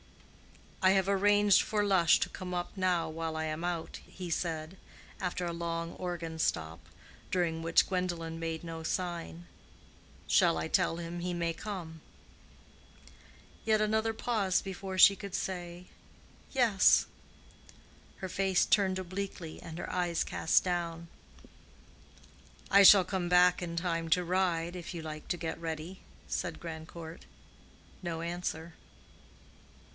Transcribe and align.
"I 0.81 0.93
have 0.93 1.07
arranged 1.07 1.61
for 1.61 1.83
Lush 1.83 2.19
to 2.21 2.29
come 2.29 2.55
up 2.55 2.75
now, 2.75 3.07
while 3.07 3.37
I 3.37 3.43
am 3.45 3.63
out," 3.63 3.99
he 4.07 4.31
said, 4.31 4.77
after 5.19 5.45
a 5.45 5.53
long 5.53 5.93
organ 5.93 6.39
stop, 6.39 6.79
during 7.29 7.61
which 7.61 7.87
Gwendolen 7.87 8.39
made 8.39 8.63
no 8.63 8.81
sign. 8.81 9.45
"Shall 10.25 10.57
I 10.57 10.67
tell 10.67 10.95
him 10.97 11.19
he 11.19 11.35
may 11.35 11.53
come?" 11.53 12.01
Yet 13.63 13.79
another 13.79 14.11
pause 14.11 14.59
before 14.59 14.97
she 14.97 15.15
could 15.15 15.35
say 15.35 15.85
"Yes"—her 16.51 17.05
face 18.27 18.65
turned 18.65 18.97
obliquely 18.97 19.61
and 19.61 19.77
her 19.77 19.93
eyes 19.93 20.23
cast 20.23 20.63
down. 20.63 21.09
"I 22.71 22.81
shall 22.81 23.05
come 23.05 23.29
back 23.29 23.61
in 23.61 23.75
time 23.75 24.09
to 24.09 24.23
ride, 24.23 24.75
if 24.75 24.95
you 24.95 25.03
like 25.03 25.27
to 25.27 25.37
get 25.37 25.61
ready," 25.61 25.99
said 26.27 26.59
Grandcourt. 26.59 27.27
No 28.01 28.21
answer. 28.21 28.73